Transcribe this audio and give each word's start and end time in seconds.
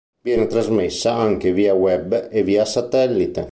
Viene 0.23 0.47
trasmessa 0.47 1.13
anche 1.13 1.53
via 1.53 1.75
web 1.75 2.29
e 2.31 2.41
via 2.41 2.65
satellite. 2.65 3.49